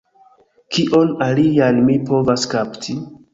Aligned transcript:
Kion 0.77 1.11
alian 1.25 1.83
mi 1.91 1.99
povas 2.09 2.49
kapti? 2.55 2.99